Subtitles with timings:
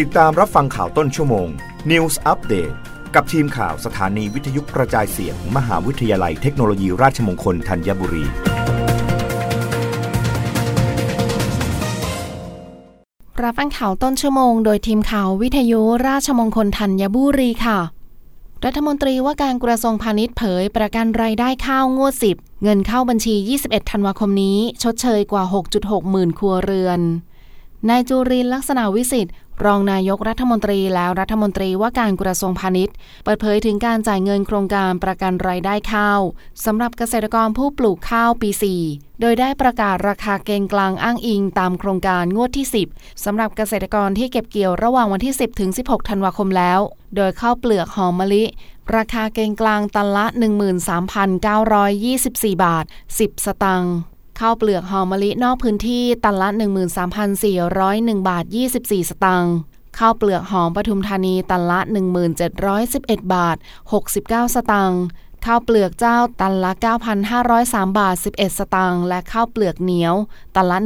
[0.00, 1.48] ติดตามรับฟังข่าวต้นชั่วโมง
[1.90, 2.74] News Update
[3.14, 8.24] กับทีมข่าวสถานีวิทยุกระจายเสียงมมหาวิทยาลัยเทคโนโลยีราชมงคลธัญบุรี
[13.42, 17.78] รับฟังข่าวต้นชั่วโมง โดยทีมข่าววิทยุราชมงคลธัญบุรีค่ะ
[18.64, 23.34] รัฐมนตรีว่าการกระทรวงพาณิชย์เผยประกันรายได้ข้าวงวด 10 เงินเข้าบัญชี
[23.64, 25.44] 21 ธันวาคมนี้ ชดเชยกว่า
[25.78, 27.02] 6.6 หมื่นครัวเรือน
[27.88, 29.34] นายจุรินลักษณะวิสิทธิ์
[29.64, 36.20] รองนายกรัฐมนตรีแล้วรัฐมนตรีว่าการกระทรวงพาณิชย์ เปิดเผยถึงการจ่ายเงินโครงการประกันรายได้ข้าว
[36.64, 38.50] สำหรับเกษตรกรผู้ปลูกข้าวปี
[38.84, 46.80] 4 โดยได้ประกาศราคาเกณฑ์กลางอ้างอิงตามโครงการงวดที่ 10สำหรับเกษตรกรที่เก็บเกี่ยวระหว่างวันที่ 10 ถึง 16 ธันวาคมแล้ว
[47.16, 48.44] โดยข้าวเปลือกหอมมะลิ
[48.96, 50.26] ราคาเกณฑ์กลางตันละ
[51.04, 52.84] 13,924 บาท
[53.16, 53.94] 10 สตางค์
[54.46, 56.48] ข้าวเปลือกหอมมะลินอกพื้นที่ตันละ
[57.38, 58.44] 13,401 บาท
[58.78, 59.54] 24 สตางค์
[59.98, 61.78] ข้าวเปลือกหอมปทุมธานีตันละ
[62.56, 63.56] 1711 บาท
[64.06, 65.02] 69 สตางค์
[65.46, 66.72] ข้าวเปลือกเจ้าตันละ
[67.34, 70.14] 9,503 บาท 11 สตางค์และข้าวเปลือกเหนียว
[70.54, 70.76] ตันละ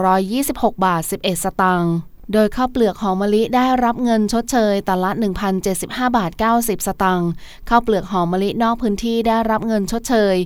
[0.00, 1.92] 12,226 บาท 11 สตางค์
[2.32, 5.10] โดยข้าวเปลือกหอมมะลิได้รับเงินชดเชยตันละ
[5.58, 7.30] 1,075 บาท 90 สตางค์
[7.68, 10.36] ข้าวเปลือกหอมมะลินอกพื้นที่ได้รับเงินชดเชย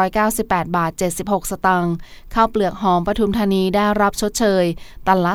[0.00, 1.92] 598 บาท 76 สตางค์
[2.34, 4.64] ข้าวเปลือกหอมปทุมธานีได้รับชดเชย
[5.06, 5.32] ตันละ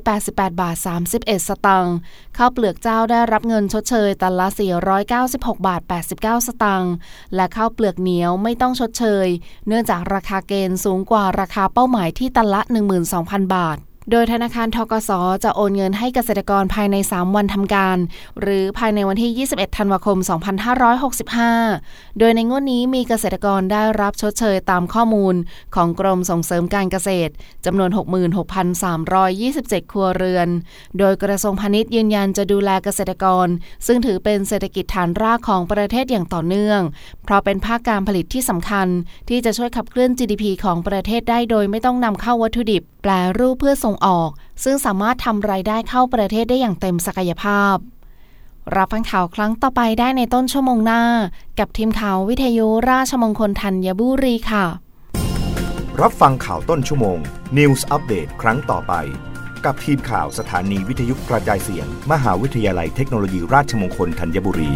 [0.00, 0.76] 288 บาท
[1.12, 1.94] 31 สตางค์
[2.38, 4.46] ข้าวเปลือกเจ้าได้รับเงินชดเชย ตันละ
[5.06, 5.80] 496 บาท
[6.12, 6.92] 89 สตางค์
[7.34, 9.26] และข้าวเปลือกเหนียวไม่ต้องชดเชย
[9.66, 12.60] เนื่องจากราคาเกณฑ์สูงกว่าราคาเป้าหมายที่ตันละ
[13.08, 13.78] 12,000 บาท
[14.10, 15.10] โดยธนาคารทกส
[15.44, 17.98] จะโอนเงินให้เกษตรกรภายใน 3 วันทำการ
[18.40, 20.18] หรือภายในวันที่ 21 ธันวาคม
[21.58, 25.34] 2565 โดยในงวดนี้มีเกษตรกรได้รับชดเชยตามข้อมูล
[25.74, 27.32] ของกรมส่งเสริมการเกษตร
[27.66, 27.90] จำนวน
[29.10, 30.48] 66,327 ครัวเรือน
[30.98, 33.46] โดยกระทรวงพาณิชย์ยืนยันจะดูแลเกษตรกร
[33.86, 36.80] ซึ่งถือเป็นเศรษฐกิจฐานรากของประเทศอย่างต่อเนื่อง
[37.24, 38.88] เพราะเป็นภาคการผลิตที่สำคัญ
[39.28, 44.30] ที่จะช่วยขับเคลื่อน GDP ของประเทศได้โดยไม่ต้องนำเข้าวัตถุดิบ แปลรูปเพื่อส่งออก
[44.64, 47.76] ซึ่งสามารถทำรายได้เข้าประเทศได้อย่างเต็มศักยภาพ
[48.76, 51.02] รับฟังข่าวครั้งต่อไปได้ในต้นชั่วโมงหน้า
[51.58, 54.66] กับทีมข่าววิทยุราชมงคลธัญบุรีค่ะ
[56.00, 57.18] รับฟังข่าวต้นชั่วโมง
[57.58, 58.94] News อัปเดตครั้งต่อไป
[59.64, 64.70] กับทีมข่าวสถานีวิทยุกระจายเสียง มหาวิทยาลัยเทคโนโลยีราชมงคลธัญบุรี